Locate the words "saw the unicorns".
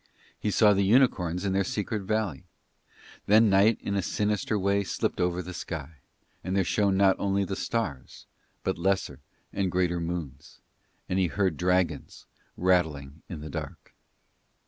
0.49-1.45